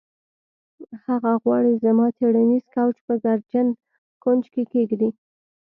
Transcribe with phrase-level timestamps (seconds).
[1.07, 3.67] هغه غواړي زما څیړنیز کوچ په ګردجن
[4.23, 5.09] کونج کې کیږدي